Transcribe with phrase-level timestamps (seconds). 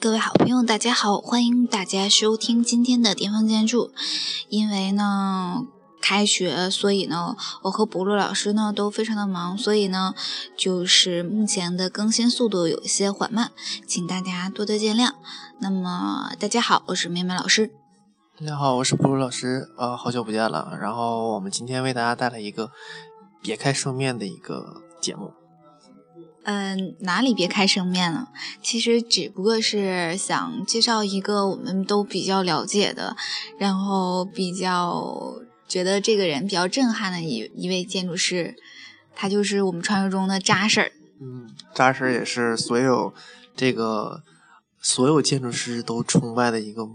[0.00, 3.92] 各位好朋友，大家好，欢迎大家收听今天的巅峰建筑。
[4.48, 5.66] 因为呢，
[6.00, 10.14] 开学，所以呢，我和博洛老师呢都非常的忙，所以呢，
[10.56, 13.52] 就是目前的更新速度有一些缓慢，
[13.86, 15.12] 请大家多多见谅。
[15.60, 17.70] 那么，大家好，我是面面老师。
[18.40, 20.78] 大家好，我是布鲁老师，呃，好久不见了。
[20.80, 22.70] 然后我们今天为大家带来一个
[23.42, 25.34] 别开生面的一个节目。
[26.44, 28.28] 嗯，哪里别开生面了？
[28.62, 33.16] 其实只不过是想介绍一个我们都比较了解的，
[33.58, 35.34] 然后比较
[35.68, 38.56] 觉得这个人比较震撼的一一位建筑师，
[39.14, 40.92] 他就是我们传说中的扎婶儿。
[41.20, 43.12] 嗯，扎婶儿也是所有
[43.54, 44.22] 这个
[44.80, 46.88] 所有建筑师都崇拜的一个。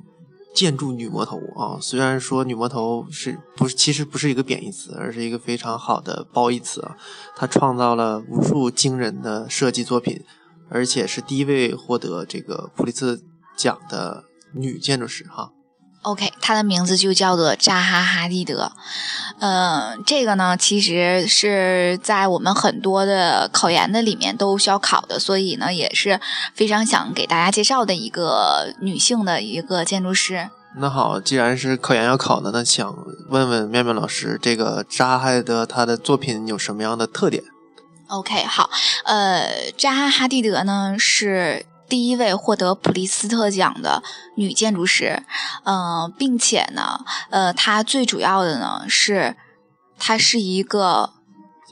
[0.55, 6.95] 建筑女魔头啊，虽然说女魔头是不是其实不是一个贬义词，而是一个非常好的褒义词啊。
[7.35, 10.23] 她创造了无数惊人的设计作品，
[10.69, 13.19] 而且是第一位获得这个普利策
[13.57, 14.23] 奖的
[14.53, 15.51] 女建筑师哈。
[16.05, 18.71] OK，他的名字就叫做扎哈哈蒂德。
[19.39, 26.19] 嗯，这个呢，其实是在我们很多的考研的里面都需要考的，所以呢，也是
[26.53, 30.51] 非常想给大家介绍的一个女性的一个建筑师。
[30.77, 32.95] 那好，既然是考研要考的，那想
[33.29, 37.43] 问问妙妙老师，这个扎哈德他的作品有什么样的特点
[38.09, 38.69] ？OK，好，
[39.05, 41.65] 呃，扎哈哈蒂德呢是。
[41.87, 44.01] 第一位获得普利斯特奖的
[44.35, 45.23] 女建筑师，
[45.63, 49.37] 嗯，并且呢，呃，她最主要的呢是，
[49.97, 51.13] 她是一个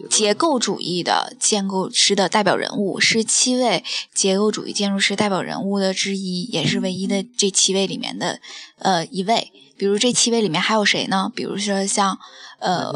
[0.10, 8.40] 结构主义的建构师的代表人物，是七位结构主义建筑师代表人物的之一，也是唯一的这七位里面的
[8.80, 9.52] 呃一位。
[9.78, 11.32] 比如这七位里面还有谁呢？
[11.36, 12.18] 比如说像
[12.60, 12.94] 呃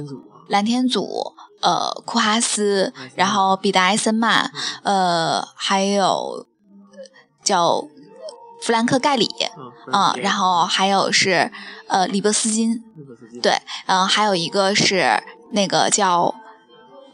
[0.48, 4.52] 蓝天祖，呃库哈斯，然后彼得艾森曼，
[4.84, 6.47] 呃还有。
[7.48, 7.88] 叫
[8.62, 9.30] 弗兰克盖里
[9.92, 11.50] 啊，然后还有是
[11.88, 12.84] 呃里伯斯金，
[13.42, 16.36] 对，嗯，还有一个是那个叫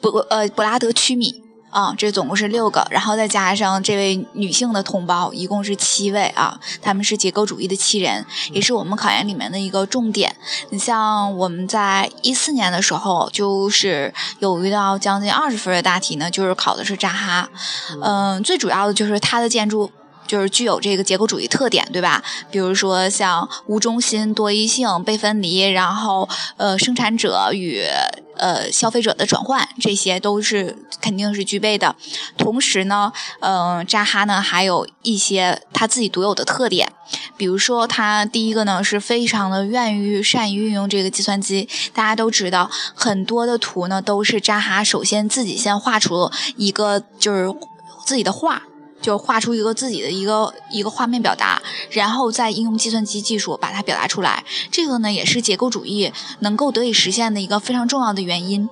[0.01, 10.35] 博呃布拉德屈米啊，这总共是六个，然后再加上这位女性的同胞，一共是七位啊，他们是结构主义的七人，也是我们考研里面的一个重点。
[10.69, 17.49] 你像我们在一四年的时候，就是有一道将近二十分的大题呢，就是考的是扎哈，
[18.01, 19.91] 嗯，最主要的就是它的建筑。
[20.27, 22.23] 就是具有这个结构主义特点，对吧？
[22.51, 27.83] 比如说像无中心、多异性、被分离，然后呃，生产者与
[28.37, 31.95] 呃消费者的转换，这些都是肯定是具备的。
[32.37, 36.91] 同时呢，嗯，扎哈呢还有一些他自己独有的特点，
[37.37, 41.69] 比如说他第一个呢是非常的愿意善于运用这个计算机。
[41.93, 47.53] 大家都知道，很多的图呢都是扎哈首先自己先画出一个就是
[48.05, 48.63] 自己的画。
[49.03, 54.43] 就画出一个自己的一个一个画面表达，然后再应用计算机技术把它表达出来。
[54.71, 58.67] 这个呢，也是结构主义能够得以实现的一个非常重要的原因。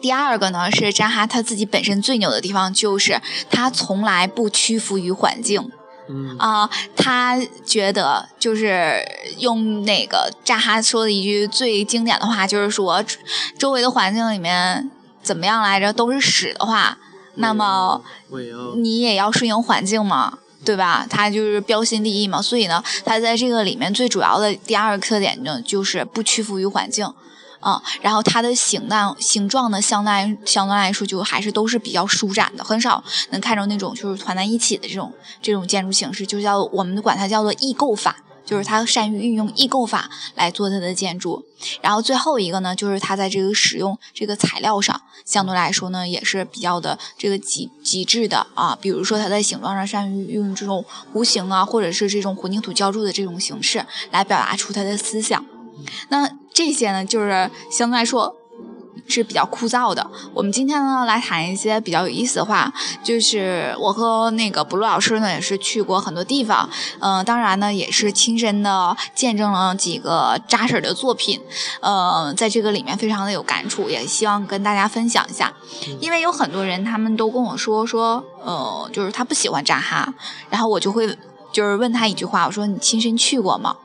[0.00, 3.20] 第二个呢，是扎哈他自己本身最牛的地方，就是
[3.50, 5.70] 他从来不屈服于环境。
[6.08, 9.04] 嗯啊，他觉得就是
[9.38, 13.04] 用那个扎哈说的一句最经典的话，就是说
[13.56, 14.90] 周围的环境里面
[15.22, 16.98] 怎么样来着，都是屎的话。
[17.34, 18.02] 那么
[18.76, 21.06] 你也要顺应环境嘛，对吧？
[21.08, 27.06] 他就是标新立异嘛，所以呢，他在这个里面最主要的第二个特点呢，就是不屈服于环境，
[27.60, 38.16] 啊，然后它的形呢形状呢，相当相对来说就还是都是比较舒展的，很少能看着那种就是团在一起的这种这种建筑形式，就叫我们管它叫做异构法。
[38.44, 41.44] 就是他善于运用异构法来做他的建筑，
[41.80, 48.76] 然后最后一个呢，就是他在这个使用这个材料上，相对来说呢也是比较的这个极极致的啊。
[48.80, 55.44] 比如说他在形状上善于运用这种弧形啊，或者是这种混凝土浇筑的这种形式来表达出他的思想。
[56.08, 58.36] 那这些呢，就是相对来说。
[59.06, 60.10] 是比较枯燥的。
[60.32, 66.68] 我们今天呢来谈一些比较有意思的话，就是我和那个布鲁老师呢也是去过很多地方，
[67.00, 71.40] 嗯，当然呢也是亲身的见证了几个扎婶的作品，
[71.80, 75.52] 呃，在这个里面非常的有感触，也希望跟大家分享一下。
[76.00, 80.12] 因为有很多人他们都跟我说说，呃，就是他不喜欢扎哈，
[80.48, 81.06] 然后我就会
[81.52, 83.76] 就是问他一句话，我说你亲身去过吗？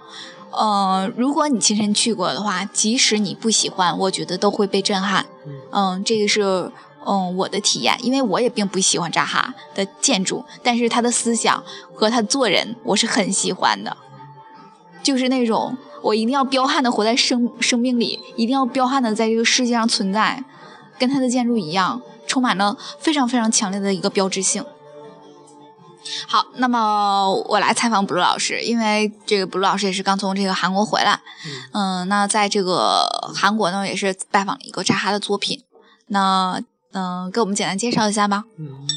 [0.51, 5.25] 嗯，如果你亲身去过的话，即使你不喜欢，我觉得都会被震撼。
[5.71, 6.71] 嗯，这个是
[7.05, 11.63] 嗯我的体验，因为我也并不喜欢扎哈的建筑，但是他的思想
[11.93, 13.97] 和他做人，我是很喜欢的。
[15.03, 20.43] 就是那种我一定要彪悍的活在生生命里，一定要彪悍的在这个世界上存在，
[20.97, 24.65] 跟他的建筑一样，充满了非常非常强烈的一个标志性。
[26.27, 31.19] 好，那么我来采访布鲁老师，因为这个布鲁老师也是刚从这个韩国回来，
[31.73, 33.05] 嗯，那在这个
[33.35, 35.63] 韩国呢，也是拜访了一个扎哈的作品，
[36.07, 36.61] 那
[36.93, 38.43] 嗯，给我们简单介绍一下吧。
[38.57, 38.87] 嗯，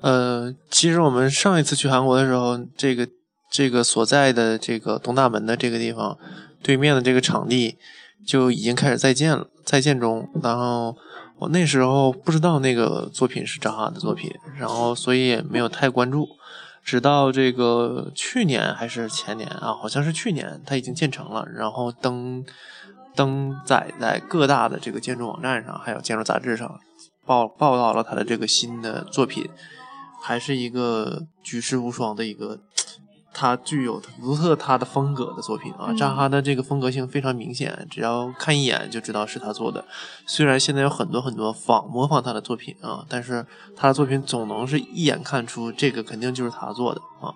[0.00, 3.08] 呃，其实我们上一次去韩国的时候，这个
[3.50, 6.16] 这个所在的这个东大门的这个地方
[6.62, 7.76] 对面的这个场地
[8.26, 10.96] 就已经开始在建了，在建中，然后。
[11.38, 16.28] 我那时候不知道那个作品是扎哈的作品，然后所以也没有太关注。
[16.82, 22.44] 直到这个去年还是前年啊，好像是去年，它已经建成了，然后登
[23.14, 26.80] 登载在各大的这个建筑网站上，还有建筑杂志上
[27.24, 29.48] 报报道了他的这个新的作品，
[30.22, 32.60] 还是一个举世无双的一个。
[33.34, 39.84] 他具有独特他的风格的作品啊，扎哈的这个风格性非常明显，只要看一眼就知道是他做的。
[40.24, 43.44] 虽然现在有很多很多仿模仿他的作品啊，但是
[43.74, 47.34] 他的作品总能是一眼看出这个肯定就是他做的啊。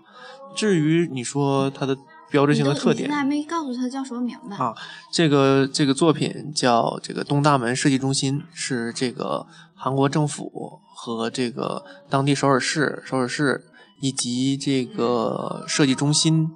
[0.55, 1.99] 至于你说他的
[2.31, 4.73] 标志性的特点，现在还没告诉他叫什么名字啊。
[5.12, 13.65] 这个这个作品叫这个东大门设计中心，是这个韩国政府和这个当地首尔市首尔市。
[14.00, 16.50] 以及这个设计中心，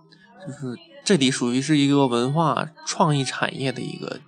[0.47, 4.21] 就是这里属于是一个文化创意产业的一个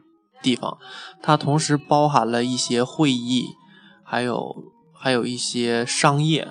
[0.43, 0.78] 地方，
[1.22, 3.50] 它同时包含了一些会议，
[4.02, 6.49] 还有还有一些商业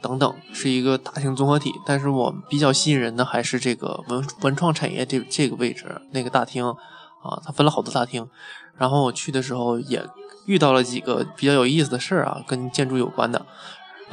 [0.00, 1.72] 等等，是一个大型综合体。
[1.84, 8.28] 但是我比较吸引人的还是这个文文创产业这这个位置那个大厅啊，它分了好多大厅。
[8.76, 10.04] 然后我去的时候也
[10.46, 13.46] 遇到了几个比较有意思的事儿啊，跟建筑有关的。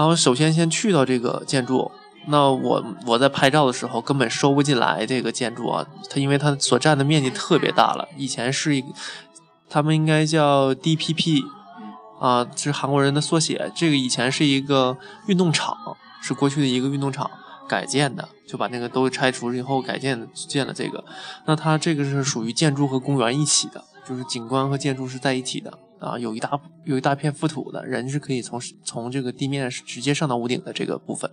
[0.01, 1.91] 然后首先先去到这个建筑，
[2.25, 8.07] 那我我在拍照的时候根本收不进来这个建筑啊，它因为它所占的面积特别大了。
[8.17, 8.87] 以前是一个，
[9.69, 11.43] 他们应该叫 DPP，
[12.19, 13.71] 啊，是韩国人的缩写。
[13.75, 15.77] 这个以前是一个运动场，
[16.19, 17.29] 是过去的一个运动场
[17.69, 21.05] 改建的，就把那个都拆除以后改建建了这个。
[21.45, 25.79] 那它这个是属于建筑和公园一起的，就是景观和建筑是在一起的。
[26.01, 31.29] 啊，有一大有一大片覆土的人是可以从从这个地面直接上到屋顶的这个部分，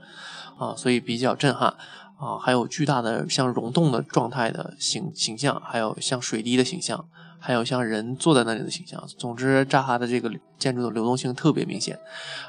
[0.58, 1.74] 啊，所以比较震撼
[2.18, 7.08] 啊，还有巨大的像溶洞的状态的形形象，还有像水滴的形象。
[7.40, 11.98] 还有像人坐在那里的形象，总之扎哈的这个建筑的流动性特别明显。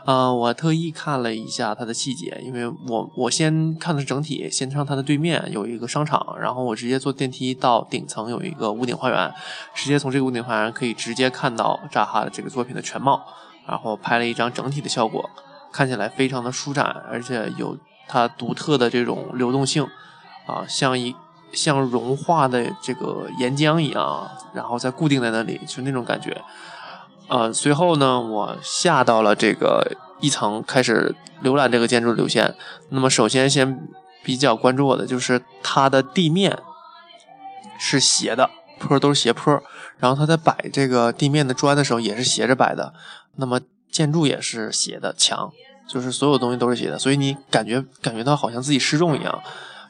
[0.04, 9.32] 啊，我特意看了一下它的细节，因为我我先看的是整体，先上它的对面有一个商场，然后我直接坐电梯到顶层有一个屋顶花园，
[9.76, 13.24] 直接从这个屋顶花园可以直接看到扎哈的这个作品的全貌，
[13.68, 15.30] 然后拍了一张整体的效果，
[15.72, 17.78] 看起来非常的舒展，而且有
[18.08, 19.84] 它独特的这种流动性，
[20.48, 21.16] 啊，像一。
[21.52, 26.42] 像融化的这个岩浆一样，然后再固定在那里，就那种感觉。
[27.28, 32.56] 呃，随后呢，我下到了这个一层，开始浏览这个建筑的流线。
[32.90, 33.88] 那么，首先先
[34.24, 36.58] 比较关注我的就是它的地面
[37.78, 38.50] 是斜的，
[38.80, 39.62] 坡都是斜坡。
[39.98, 42.94] 然后它在摆这个地面的砖的时候也是斜着摆的。
[43.36, 43.60] 那么
[43.92, 45.52] 建筑也是斜的，墙
[45.88, 49.44] 就是所有东西都是斜的，所以你感觉感觉到好像自己失重一样。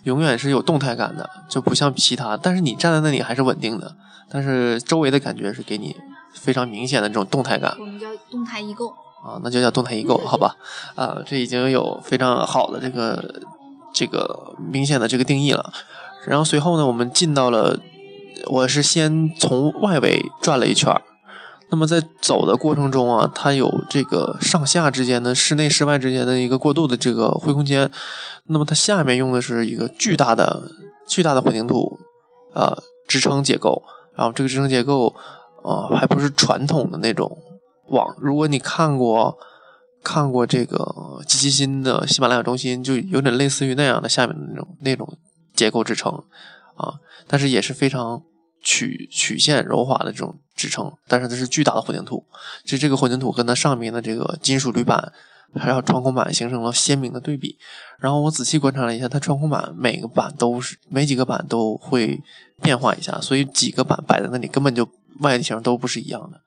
[0.03, 2.37] 永远是有动态感的，就不像其他。
[2.37, 3.95] 但是你站在那里还是稳定的，
[4.29, 5.95] 但是周围的感觉是给你
[6.33, 7.75] 非常明显的这种动态感。
[7.79, 8.87] 我们叫动态异构
[9.23, 10.55] 啊，那就叫动态异构，好吧？
[10.95, 13.41] 啊，这已经有非常好的这个
[13.93, 15.73] 这个明显的这个定义了。
[16.25, 17.77] 然后随后呢，我们进到了，
[18.47, 21.01] 我是先从外围转了一圈儿。
[21.71, 27.89] 那么在走的过程中啊，它有这个上下之间的室内室外之间的一个过渡的这个灰空间。
[28.45, 30.71] 那么它下面用的是一个巨大的、
[31.07, 31.99] 巨大的混凝土，
[32.53, 32.75] 呃，
[33.07, 33.83] 支撑结构。
[34.15, 35.15] 然后这个支撑结构，
[35.63, 37.37] 呃，还不是传统的那种
[37.89, 38.15] 网。
[38.19, 39.37] 如果你看过
[40.03, 45.17] 看过这个积极新的喜马拉雅中心，就有点类似于那样的下面的那种那种
[45.53, 46.11] 结构支撑
[46.75, 46.95] 啊，
[47.27, 48.23] 但是也是非常。
[48.61, 52.25] 曲曲线柔滑的这种支撑，但是它是巨大的混凝土。
[52.65, 55.13] 其实这个混凝土跟它上面的这个金属铝板，
[55.55, 57.57] 还有穿孔板形成了鲜明的对比。
[57.99, 62.21] 然后我仔细观察了一下，它穿孔板每个板都是每几个板都会
[62.61, 64.85] 变化一下，所以几个板摆在那里根本就
[65.21, 66.41] 外形都不是一样的。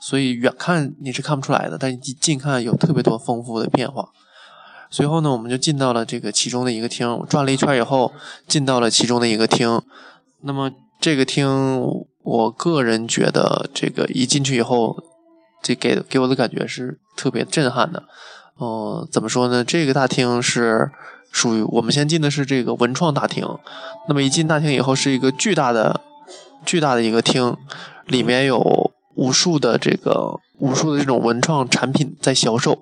[0.00, 4.08] 所以远看你是看不出来的，但近看有特别多丰富的变化。
[4.88, 8.14] 随后呢，我们就进到了这个其中的一个厅，转了一圈以后，
[8.48, 9.82] 进到了其中的一个厅。
[10.40, 10.72] 那么。
[11.00, 11.44] 这个厅，
[12.24, 14.96] 我个人觉得，这个一进去以后，
[15.62, 18.02] 这给给我的感觉是特别震撼的。
[18.56, 19.62] 哦，怎么说呢？
[19.62, 20.90] 这个大厅是
[21.30, 23.46] 属于我们先进的是这个文创大厅。
[24.08, 26.00] 那么一进大厅以后，是一个巨大的、
[26.64, 27.56] 巨大的一个厅，
[28.06, 32.78] 里面有无数的这个无数的这种文创产品在销售。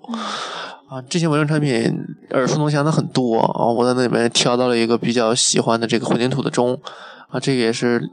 [0.88, 6.78] 啊，这些文创产品耳熟能详的很多啊，我在那里面挑到了一个比较喜欢的这个混凝土的钟
[7.32, 8.08] 啊，这个也是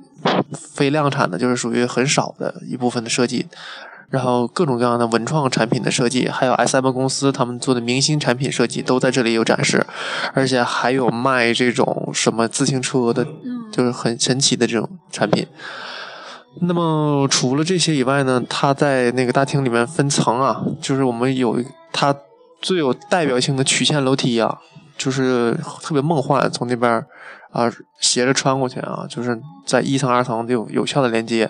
[0.53, 3.47] 非量产的，就是属于很少的一部分的设计。
[4.09, 9.85] 然后各种各样的文创产品的设计，还有 S M 公司他们做的明星产品设计都在这里有展示，
[10.33, 13.23] 而且还有卖这种什么自行车的，
[13.71, 15.45] 就是很神奇的这种产品。
[16.61, 22.15] 那么除了这些以外呢，它在那个大厅里面分层啊，就是我们有它
[22.63, 24.57] 最有代表性的曲线楼梯啊，
[24.97, 27.05] 就是特别梦幻，从那边
[27.51, 31.49] 啊斜着穿过去啊，就是在一层二层有有效的连接。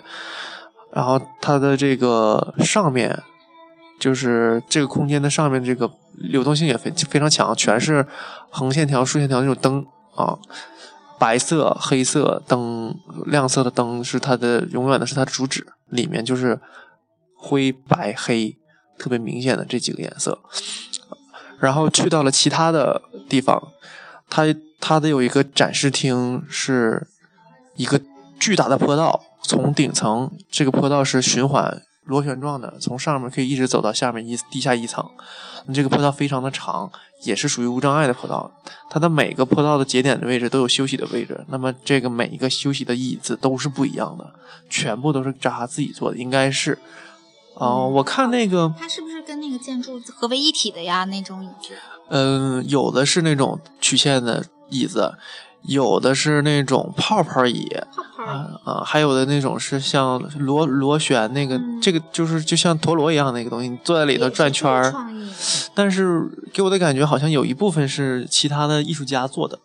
[0.92, 3.22] 然后它的这个上面，
[4.00, 8.08] 就是这个空间的上面，这个流动性也非非常强，全是
[8.50, 10.40] 横线条、竖线条那种灯啊，
[11.20, 12.96] 白色、黑色灯、
[13.28, 16.60] 亮色的灯是它的永远的是它的主旨，里面就是
[17.36, 18.58] 灰白黑
[18.98, 20.40] 特别明显的这几个颜色。
[21.60, 23.62] 然后去到了其他的地方，
[24.30, 24.44] 它
[24.80, 27.08] 它的有一个展示厅，是
[27.76, 28.00] 一个
[28.40, 29.22] 巨大的坡道。
[29.42, 35.04] 从顶层这个坡道是循环螺旋状的，从上面可以一直走到下面一地下一层。
[35.74, 36.92] 这个坡道非常的长，
[37.24, 38.52] 也是属于无障碍的坡道。
[38.90, 44.34] 它的每个坡道的节点的位置都有休息的位置，那么这个每一个休息的椅子都是不一样的，
[44.70, 46.78] 全部都是扎哈自己做的，应该是。
[47.56, 51.06] 哦，我看那个，它是不是跟那个建筑合为一体的呀？
[51.06, 51.74] 那种椅子？
[52.10, 55.16] 嗯，有的是那种曲线的椅子。
[55.64, 57.68] 有的是那种泡泡椅，
[58.64, 64.94] 啊，还有的那种是像螺螺旋那个，这个就是就像陀螺一样的一个东西，你坐在里头转圈儿。
[65.76, 69.60] 但是给我的感觉好像有一部分是其他的艺术家做的，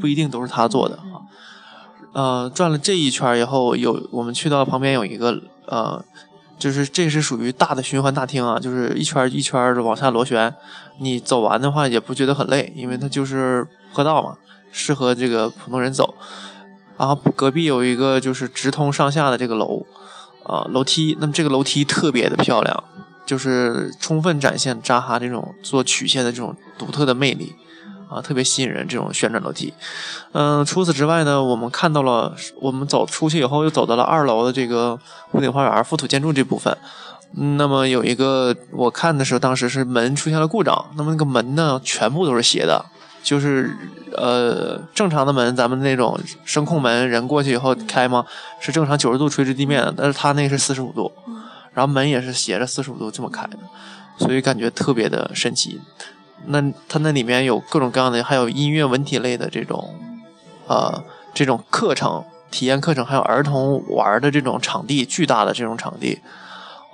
[0.00, 1.22] 不一定都是他做的啊。
[2.12, 6.04] 呃，转了这一圈以后，有我们去到旁边有一个呃，
[6.58, 10.54] 就是这是属于大的循环大厅啊，就是一圈一圈的往下螺旋，
[10.98, 14.36] 你走完的话也不觉得很累，因为它就是坡道嘛。
[14.72, 16.14] 适合这个普通人走，
[16.98, 19.86] 然后隔壁有一个就是直通上下的这个楼，
[20.44, 22.84] 啊楼梯，那么这个楼梯特别的漂亮，
[23.24, 27.54] 就是充分展现扎哈这种做曲线的这种独特的魅力，
[28.08, 29.72] 啊特别吸引人这种旋转楼梯。
[30.32, 34.98] 嗯，除此之外呢，我们看到了，我们走出去以后又走到了二楼的这个
[35.32, 36.76] 屋顶花园附土建筑这部分，
[37.58, 42.84] 那么有一个我看的时候，当时是门出现了故障，那么那个门呢全部都是斜的。
[43.22, 43.76] 就是
[44.14, 48.24] 呃，正常的门，咱们那种声控门，人过去以后开吗？
[48.60, 51.10] 是正常九十度垂直地面的，但是它那是四十五度，
[51.74, 53.58] 然后门也是斜着四十五度这么开的，
[54.16, 55.80] 所以感觉特别的神奇。
[56.46, 59.94] 那它那里面有各种各样的，还有音乐文体类的这种
[60.66, 61.02] 呃
[61.34, 66.20] 这种课程、体验课程，还有儿童玩的这种场地，巨大的这种场地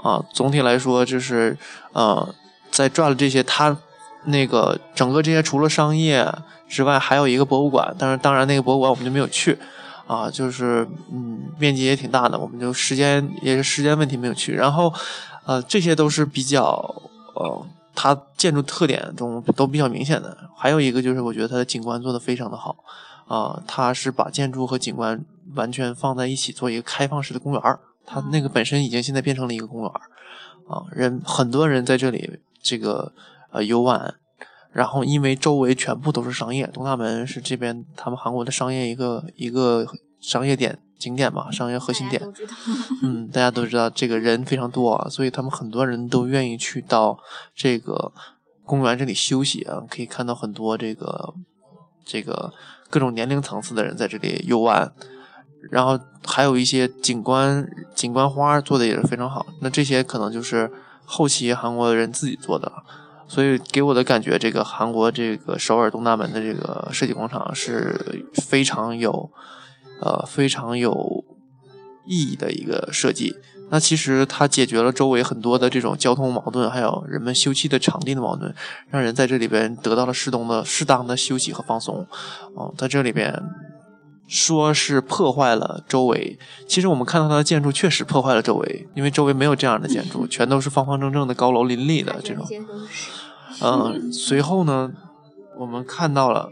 [0.02, 0.24] 啊。
[0.32, 1.56] 总体来说，就是
[1.92, 2.34] 呃，
[2.70, 3.76] 在转了这些，它。
[4.24, 6.32] 那个整个这些除了商业
[6.68, 9.58] 之外，还有一个博物馆，但是当然那个博物馆我们就没有去，
[10.06, 14.54] 啊，就是嗯面积也挺大的，我们就时间也是时间问题没有去。
[14.54, 14.94] 然后，
[15.44, 16.62] 呃，这些都是比较
[17.34, 20.36] 呃它建筑特点中都比较明显的。
[20.56, 22.76] 还有一个就是我觉得它的景观做的非常的好，
[23.26, 27.62] 啊，它是把建筑和景观完全放在一起做一个开放式的公园
[28.04, 29.90] 它那个本身已经现在变成了一个公园
[30.68, 33.12] 啊，人很多人在这里这个。
[33.54, 34.14] 呃，游玩，
[34.70, 39.86] 然后因为周围全部都是商业，东大门是这边他们韩国的商业一个一个
[40.22, 42.22] 商业点景点嘛，商业核心点。
[43.02, 47.18] 嗯，大家都知道这个人非常多啊，所以他们很多人都愿意去到
[47.54, 48.12] 这个
[48.64, 51.34] 公园这里休息啊，可以看到很多这个
[52.04, 52.52] 这个
[52.88, 54.92] 各种年龄层次的人在这里游玩，
[55.70, 60.70] 然后还有一些景观景观花做的也是非常好，那这些可能就是
[61.04, 62.70] 后期韩国人自己做的。
[63.28, 69.30] 所以给我的感觉，这个韩国这个首尔东大门的这个设计广场是非常有，
[70.02, 71.24] 呃非常有
[72.04, 73.36] 意义的一个设计。
[73.70, 78.54] 那其实它解决了周围很多的这种交通矛盾，还有人们休憩的场地的矛盾，
[78.90, 82.06] 让人在这里边得到了适当的适当的休息和放松。
[82.54, 83.42] 哦，在这里边
[84.28, 92.46] 说是破坏了周围，其实我们看到它的建筑确实破坏了周围，因为周围没有这样的建筑，全都是方方正正的高楼林立的这种。
[93.62, 94.92] 嗯，随后呢，
[95.58, 96.50] 我们看到了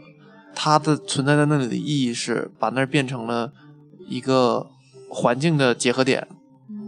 [0.53, 3.51] 它的存在在那里的意义是把那儿变成了
[4.07, 4.67] 一个
[5.09, 6.27] 环境的结合点，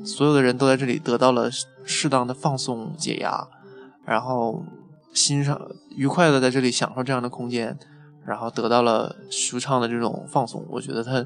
[0.05, 1.49] 所有的人都在这里得到了
[1.85, 3.47] 适当的放松解压，
[4.05, 4.63] 然后
[5.13, 5.59] 欣赏
[5.95, 7.77] 愉快的在这里享受这样的空间，
[8.25, 10.65] 然后得到了舒畅的这种放松。
[10.69, 11.25] 我觉得它，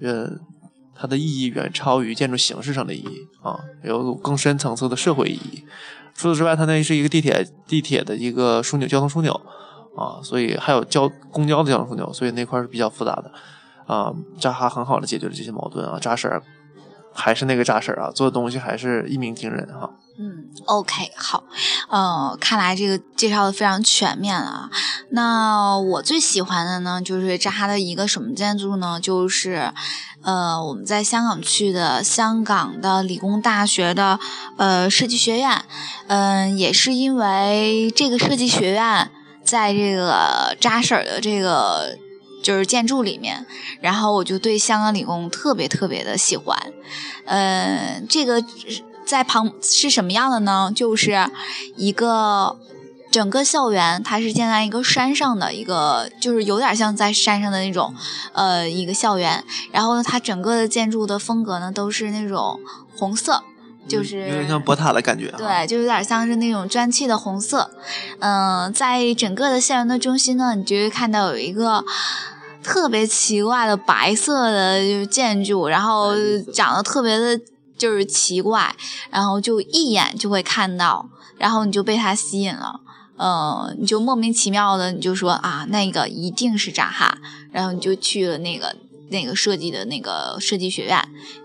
[0.00, 0.30] 呃，
[0.94, 5.64] 它的意义远超于建筑形式上的意义啊，有更深层次的社会意义。
[6.14, 9.40] 除此之外，它那是一个地铁地铁的一个枢纽，交通枢纽
[9.96, 13.32] 啊，所以还有交公交的交通枢纽，所以那块是比较复杂的
[13.86, 14.12] 啊。
[14.38, 16.42] 扎哈很好的解决了这些矛盾啊，扎婶儿
[17.12, 19.90] 还是那个扎婶儿啊，做的东西还是一鸣惊人哈。
[20.18, 21.44] 嗯，OK，好，
[21.88, 24.68] 呃，看来这个介绍的非常全面啊。
[25.12, 29.00] 那我最喜欢的呢，就是扎哈的一个什么建筑呢？
[29.00, 29.72] 就是
[30.22, 34.20] 呃，我们在香港去的香港的理工大学的
[34.58, 35.64] 呃设计学院。
[36.08, 39.10] 嗯，也是因为这个设计学院
[39.50, 41.98] 在这个扎婶的这个
[42.42, 43.44] 就是建筑里面，
[43.80, 46.56] 然后我就对香港理工特别特别的喜欢。
[47.24, 48.44] 嗯，这个。
[49.06, 50.70] 在旁是什么样的呢？
[50.72, 51.28] 就是
[51.74, 52.56] 一个
[53.10, 57.92] 整个校园，它是建在一个山上的一个，就是有点像在山上的那种，
[58.34, 59.42] 呃，一个校园。
[59.72, 62.60] 然后呢，它整个的建筑的风格呢都是那种
[62.96, 63.42] 红色，
[63.90, 65.32] 就是有点像博塔的感觉。
[65.36, 67.70] 对，就有点像是那种砖砌的红色。
[68.20, 71.84] 嗯，在整个的校园的中心呢，你就会看到有一个
[72.62, 76.12] 特别奇怪的白色的建筑，然后
[76.52, 77.40] 长得特别的。
[77.80, 78.76] 就是奇怪，
[79.08, 82.78] 然后就一眼就会看到，然后你就被它吸引了，
[83.16, 87.16] 呃，你就莫名其妙的你就说啊，那个一定是扎哈，
[87.50, 88.76] 然后你就去了那个
[89.10, 90.98] 那个设计的那个设计学院，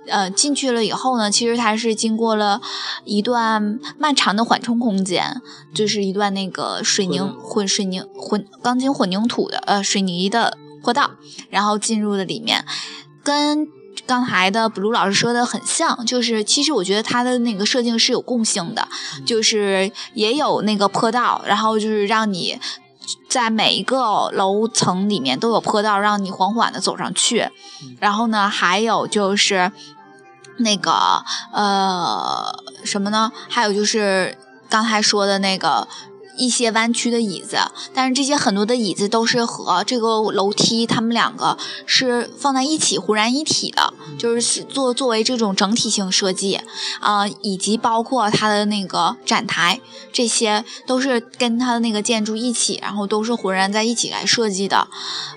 [0.08, 2.62] 呃，进去了以后呢，其实它是经过了
[3.04, 5.42] 一段漫长的缓冲空间，
[5.74, 11.12] 就是一段那个水泥混水泥混钢筋混凝土的呃水泥的坡道，
[11.50, 12.64] 然后进入了里面，
[13.24, 13.68] 跟。
[14.06, 18.88] 刚才的 blue 老师说的很像，就是其实我觉得它的那个设定是有共性的，
[19.26, 22.60] 就是也有那个坡道，然后就是让你
[23.30, 27.50] 在每一个楼层里面都有坡道，让你缓缓的走上去。
[28.00, 29.72] 然后呢，还有就是
[30.58, 33.32] 那个呃什么呢？
[33.50, 34.38] 还有就是
[34.70, 35.88] 刚才说的那个。
[36.38, 37.58] 一些弯曲的椅子，
[37.94, 46.60] 但是这些很多的椅子都是和这个楼梯，它们两个是放在一起，浑然一体的，就是做作为这种整体性设计
[47.00, 49.80] 啊，以及包括它的那个展台，
[50.12, 54.88] 这些都是跟它的那个建筑一起，然后都是浑然在一起来设计的。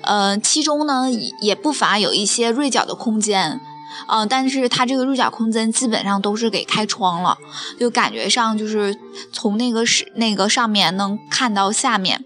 [0.03, 3.61] 呃，其中呢也也不乏有一些锐角的空间。
[4.07, 7.37] 嗯，但是它这个入角空间基本上都是给开窗了，
[7.79, 8.97] 就感觉上就是
[9.33, 12.25] 从那个是那个上面能看到下面。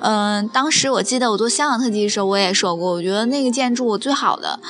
[0.00, 4.60] 嗯，当时我记得我做香港特辑的时候，我也说过，我觉得那个建筑最好的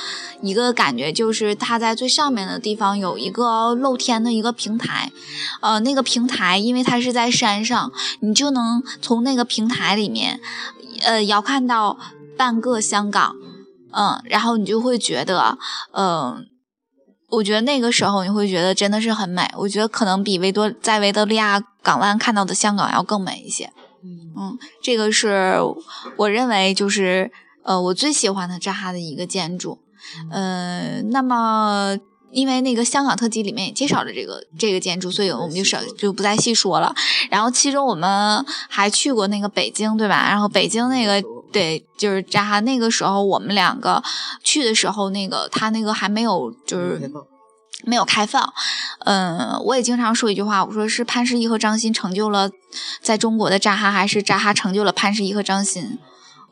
[0.41, 5.11] 一个感觉就是它在最上面的地方有一个露天的一个平台。
[5.61, 7.91] 呃，那个平台因为它是在山上，
[8.21, 10.39] 你就能从那个平台里面，
[11.01, 11.97] 呃，遥看到
[12.37, 13.35] 半个香港。
[13.95, 15.57] 嗯，然后你就会觉得，
[15.93, 16.45] 嗯，
[17.29, 19.49] 我觉得那个时候你会觉得真的是很美。
[19.57, 23.71] 我觉得可能比维多在维多利亚港湾看到的香港要更美一些。
[24.37, 25.57] 嗯，这个是
[26.17, 27.31] 我认为就是
[27.63, 29.79] 呃我最喜欢的扎哈的一个建筑。
[30.29, 31.97] 嗯，那么。
[32.31, 36.93] 因为那个香港特辑里面也介绍了这个这个建筑，所以我们就少就不再细说了。
[37.29, 40.27] 然后其中我们还去过那个北京，对吧？
[40.27, 44.03] 然后北京那个对，就是扎哈那个时候我们两个
[44.43, 47.11] 去的时候，那个他那个还没有就是
[47.83, 48.53] 没有开放。
[48.99, 52.49] 嗯，我也经常说一句话，我说是潘石屹和张欣成就了
[53.01, 55.99] 在中国的扎哈，还是扎哈成就了潘石屹和张欣？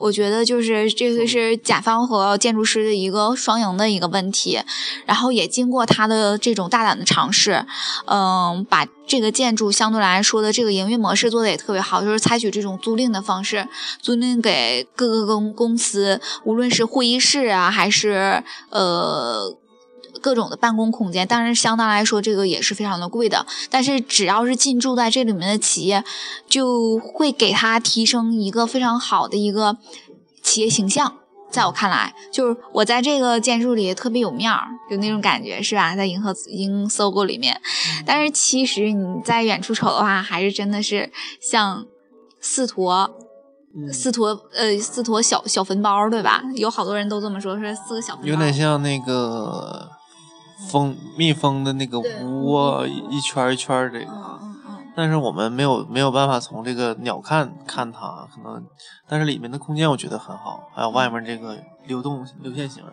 [0.03, 4.59] 我觉得就是这个是甲方和建筑师的一个双赢的一个问题，
[5.05, 7.65] 然后也经过他的这种大胆的尝试，
[8.07, 13.65] 嗯，把这个建筑相对来说的这个营运模式做的也特别好，就是采取这种租赁的方式，
[14.01, 19.57] 租赁给各个公公司，无论是会议室啊，还是呃。
[20.23, 23.45] 各种的办公空间，当然相当来说这个也是非常的贵的。
[23.69, 26.01] 但是只要是进驻在这里面的企业，
[26.47, 29.77] 就会给他提升一个非常好的一个
[30.41, 31.17] 企业形象。
[31.51, 35.93] 在我看来，就是我在这个建筑里特别有面儿，有那种感觉，是吧？
[35.95, 37.61] 在银河银搜狗里面，
[38.05, 41.85] 但是其实你在远处瞅的话，还是真的是像
[42.39, 43.11] 四坨
[43.91, 46.41] 四坨呃四坨小小坟包，对吧？
[46.55, 49.89] 有好多人都这么说，说四个小坟包，有点像那个。
[50.55, 54.41] 蜂蜜蜂的那个窝一圈一圈这个，
[54.95, 58.63] 但是我们没有没有办法从这个鸟看看它，可能，
[59.07, 62.83] 但是里面的空间我觉得很好，还有外面这个流动流线型，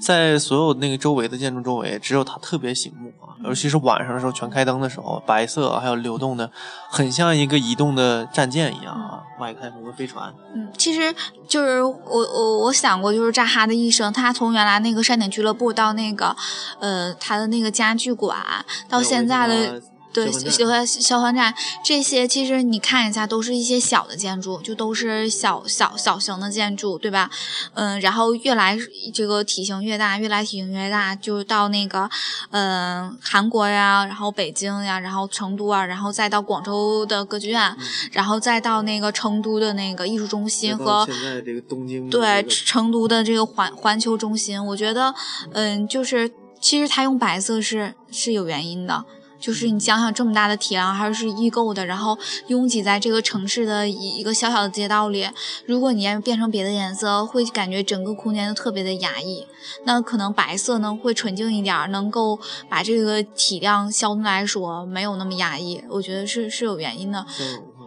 [0.00, 6.50] 在所有那个周围的建筑周围，只有它特别醒目啊，尤其是晚上的时候全开灯的时候，白色还有流动的，
[6.88, 10.32] 很像一个移动的战舰一样啊，外太空的飞船。
[10.54, 11.14] 嗯，其实
[11.46, 16.34] 就是我我我想过，就是扎哈的一生，他从原来那个山顶俱乐部到那个，
[16.80, 18.40] 呃，他的那个家具馆，
[18.88, 19.82] 到现在的。
[20.12, 27.30] 对，喜欢消防站这些，其实你看一下，都是一些小的建筑，就都是小小小型的建筑，对吧？
[27.74, 28.76] 嗯，然后越来
[29.14, 32.10] 这个体型越大，越来体型越大，就到那个
[32.50, 37.76] 嗯韩国呀，然后北京呀，然后成都啊，然后再到广州的歌剧院，
[38.10, 45.14] 然后再到那个成都的那个艺术中心和现在这个东京对成都的这个环环球中心，我觉得
[45.52, 49.04] 嗯，就是其实它用白色是是有原因的。
[49.40, 52.16] 就是你想想这么大的体量还是易购的，然后
[52.48, 55.26] 拥挤在这个城市的一一个小小的街道里，
[55.64, 59.46] 如果你要变成别的颜色，会感觉整个空间都特别的压抑。
[59.84, 65.82] 那可能白色呢会纯净一点，能够把这个体量相对来说没有那么压抑。
[65.88, 67.24] 我觉得是是有原因的，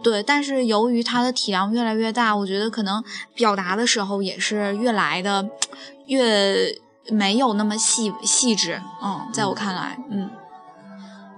[0.02, 0.22] 对。
[0.22, 3.02] 但是由于它的体量越来越大，我觉得可能
[3.34, 5.48] 表达的时候也是越来的
[6.06, 8.80] 越没有那么细细致。
[9.02, 10.30] 嗯，在我看来，嗯。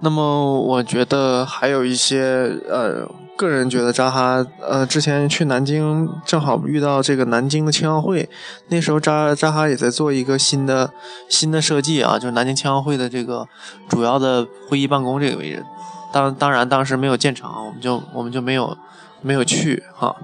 [0.01, 8.29] 那么我觉得还有一些呃，个人觉得扎哈呃，之前去南京正好遇到这个南京的青奥会，
[8.69, 10.93] 那时候扎扎哈也在做一个新的
[11.29, 13.49] 新的设计啊，就是南京青奥会的这个
[13.89, 15.65] 主要的会议办公这个位置，
[16.13, 18.77] 当当然当时没有建成，我们就我们就没有
[19.23, 20.15] 没有去哈。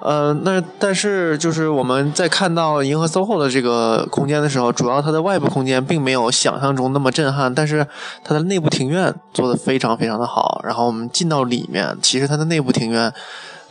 [0.00, 7.86] 呃，那但是就是我们在看到银河 SOHO 的这个空间的时候，主要它的外部空间并没有想象中那么震撼，但是
[8.22, 10.60] 它的内部庭院做的非常非常的好。
[10.64, 13.10] 然后我们进到里面，其实它的内部庭院，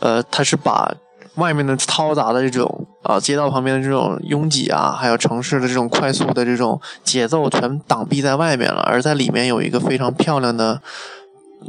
[0.00, 0.92] 呃，它是把
[1.36, 10.80] 外面的嘈杂的这种啊街道旁边的这种拥挤啊，还有城市的这种快速的这种节奏全挡蔽在外面了，而在里面有一个非常漂亮的。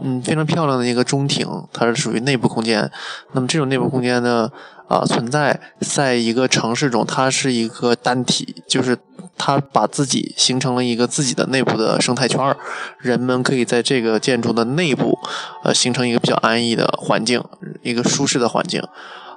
[0.02, 2.92] 嗯，非常漂亮的一个中庭，它是属于内部空间。
[3.34, 4.52] 那么这种内部空间呢，
[4.88, 8.98] 啊，存在在一个城市中，它是一个单体，就是
[9.38, 12.58] 它把自己形成了一个自己的内部的生态圈儿。
[13.00, 15.18] 人们可以在这个建筑的内部，
[15.64, 17.44] 呃，形成一个比较安逸的环境，
[17.82, 18.82] 一个舒适的环境。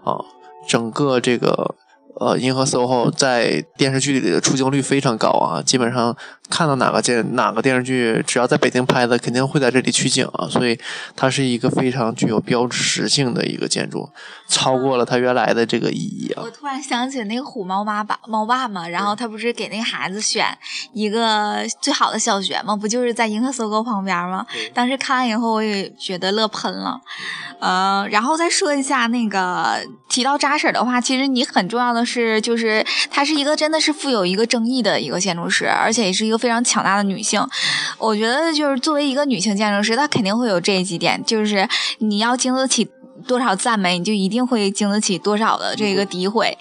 [0.04, 0.18] 啊，
[0.66, 1.74] 整个这个。
[2.20, 6.16] 呃，银河 SOHO 在电视剧里的出镜率非常高啊，基本上
[6.50, 10.78] 看到哪个电哪个电视剧，只要在北京拍的，肯定会在这里取景啊，所以
[11.14, 14.08] 它是一个非常具有标识性的一个建筑，
[14.48, 16.42] 超过了它原来的这个意义啊。
[16.44, 20.46] 我突然想起那个虎猫妈爸猫爸嘛，然后他不是给那个孩子选
[20.92, 22.74] 一个最好的小学嘛？
[22.74, 24.44] 不就是在银河 SOHO 旁边吗？
[24.74, 27.00] 当时看完以后，我也觉得乐喷了。
[27.60, 37.46] 呃，然后再说一下那个提到扎婶的话，其实你很重要的是，就是她是一个真的是富有一个争议的一个建筑师，而且也是一个非常强大的女性。
[37.98, 41.68] 我觉得就是作为一个女性建筑师，她肯定会有这几点，就是
[41.98, 42.88] 你要经得起
[43.26, 46.56] 多少赞美，你就一定会经得起多少的这个诋毁。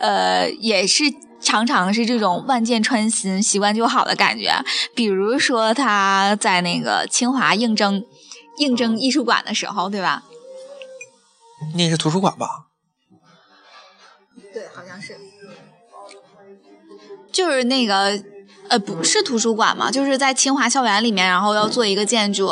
[0.00, 1.04] 呃，也是
[1.40, 4.52] 常常是这种万箭穿心，习惯就好的感觉。
[4.94, 8.04] 比如说她在那个清华应征
[8.58, 10.22] 应征艺术馆的时候，对吧？
[11.74, 12.65] 那是图书馆吧？
[15.00, 15.16] 是，
[17.32, 18.18] 就是那个，
[18.68, 22.50] 呃，不是图书馆嘛，就是在清华校园里面，然后要做一个建筑，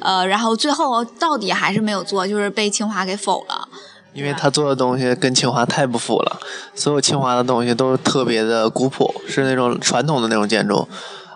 [0.00, 3.68] 呃，然后最后到底还是没有做，就是被清华给否了。
[4.12, 6.40] 因为他做的东西跟清华太不符了，
[6.74, 10.88] 所有清华的东西都特别的古朴，是那种传统的那种建筑，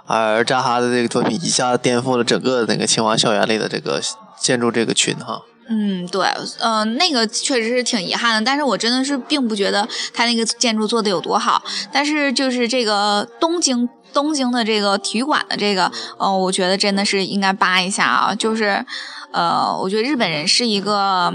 [0.07, 4.01] 而扎哈的这个作品一下子颠覆了整个那个清华校园里的这个
[4.41, 5.43] 建筑这个群哈。
[5.69, 6.27] 嗯，对，
[6.61, 11.63] 嗯，那个确实是挺遗憾的，但是我真的是并不觉得他那个建筑做的有多好。
[11.93, 18.35] 但是就是这个东京东京的这个体育馆的这个，呃，我觉得真的是应该扒一下啊。
[18.35, 18.85] 就是，
[19.33, 21.33] 呃，我觉得日本人是一个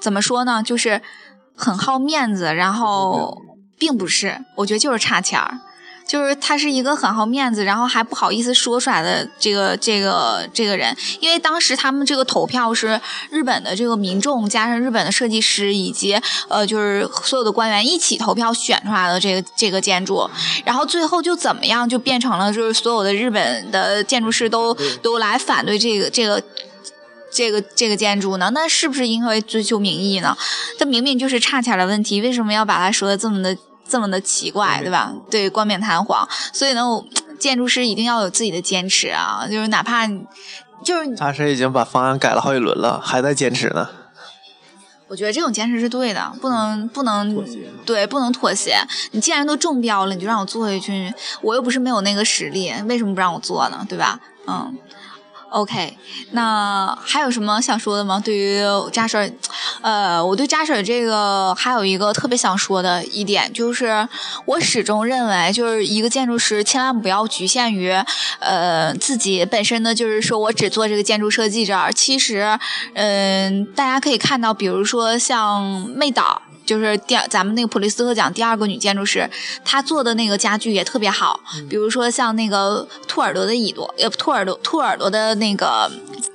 [0.00, 1.00] 怎么说呢，就是
[1.56, 3.42] 很好面子，然后
[3.78, 5.60] 并不是，我觉得就是差钱儿。
[6.08, 16.18] 就是他是一个很好面子，然后还不好意思说出来的这个这个这个人，因为当时他们这个投票是日本的这个民众加上日本的设计师以及
[16.48, 20.28] 呃就是所有的官员一起投票选出来的这个这个建筑，
[20.64, 26.42] 然后最后就怎么样就变成了就是所有的日本的建筑师都都来反对这个这个
[27.30, 28.50] 这个这个建筑呢？
[28.54, 30.34] 那是不是因为追求民意呢？
[30.78, 33.54] 这明明就是差钱的问题，为什么要把它说的这么的？
[33.88, 35.12] 这么的奇怪，对吧？
[35.30, 36.28] 对，冠冕堂皇。
[36.52, 36.82] 所以呢，
[37.38, 40.06] 建筑师一定要有自己的坚持啊，就是哪怕
[40.84, 43.88] 就是他是已经把方案改了好几轮了，还在坚持呢。
[45.08, 47.34] 我觉得这种坚持是对的，不能不能
[47.86, 48.76] 对，不能妥协。
[49.12, 51.12] 你既然都中标了，你就让我做下去。
[51.40, 53.86] 我又不是没有那个实力，为什么不让我做呢？
[53.88, 54.20] 对吧？
[54.46, 54.76] 嗯。
[55.50, 55.96] OK，
[56.32, 58.20] 那还有什么想说的吗？
[58.22, 59.38] 对于扎婶，
[59.80, 64.06] 呃，我对扎婶这个还有一个特别想说的一点，就是
[64.44, 67.90] 我始终认为，就是一个建筑师千万不要局限于，
[68.40, 71.90] 呃，自己本身呢，就是说我只做这个建筑设计这儿。
[71.92, 72.58] 其实，
[72.94, 76.42] 嗯，大家可以看到，比如说像妹岛。
[76.68, 79.26] 就是第二，咱们那个普利斯特奖第二个女建筑师，
[79.64, 81.40] 她做的那个家具也特别好。
[81.70, 85.90] 比如说像那个兔耳朵的耳朵，呃，兔耳朵兔耳朵的那个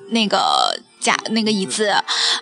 [0.10, 1.94] 那个家那个椅子，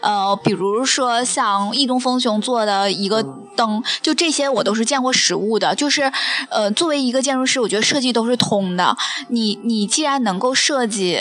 [0.01, 3.21] 呃，比如说像易东风雄做的一个
[3.57, 5.75] 灯，就这些我都是见过实物的。
[5.75, 6.09] 就是
[6.49, 8.95] 呃，作为一个建筑师，我觉得设计都是通的。
[9.27, 11.19] 你你既然能够设计。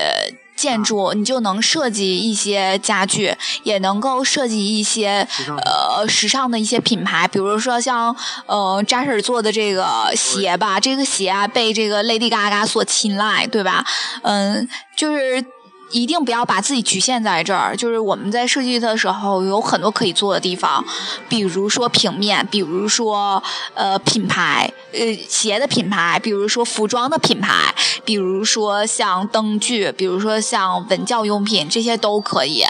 [0.61, 5.27] 建筑，你就能设计一些家具，也能够设计一些
[5.65, 13.87] 呃时尚的一些品牌，比如说像呃扎婶做的这个鞋吧，这个鞋啊被这个 Lady Gaga 所青睐，对吧？
[14.23, 15.43] 嗯，就是。
[15.91, 20.85] 一定不要把自己局限在这儿，就是我们在设计的时候有很多可以做的地方，
[21.29, 23.43] 比如说平面，比如说
[23.75, 27.75] 呃品牌，呃鞋的品牌，比如说服装的品牌，
[28.05, 32.65] 比如说像灯具，比如说像文教用品，这些都可以。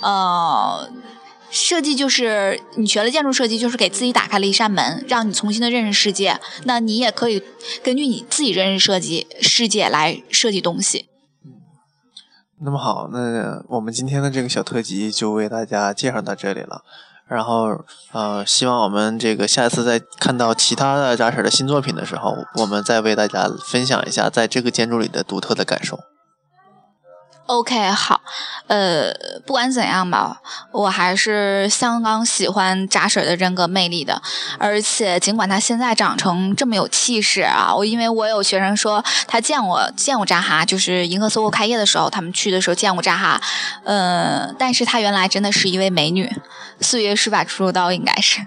[0.00, 0.88] 呃，
[1.50, 6.38] 设计就是你学了建筑设计，就是给自己打开了一扇门，让你重新的认识世界。
[6.64, 7.42] 那你也可以
[7.82, 11.06] 根据你自己认识设计世界来设计东西。
[12.60, 16.82] 那么好，那我们今天的这个小特辑就为大家介绍到这里了。
[17.28, 25.98] 然后，呃，希望我们这个下一次再看到其他的扎婶的新作品的时候，我们再为大家分享一下在这个建筑里的独特的感受。
[27.46, 28.20] OK，好，
[28.66, 29.12] 呃，
[29.46, 30.40] 不管怎样吧，
[30.72, 34.20] 我还是相当喜欢扎水的人格魅力的。
[34.58, 43.40] 而且，尽管他现在长成这么有气势啊，我因为我有学生说他见我见过扎哈，就是银河 SOHO 开业的时候，他们去的时候见过扎哈，
[43.84, 46.28] 呃，但是她原来真的是一位美女，
[46.80, 48.44] 岁月是把出手刀，应该是。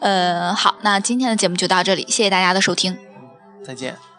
[0.00, 2.96] 呃，好，那今天的节目就到这里，谢谢大家的收听，
[3.64, 4.11] 再见。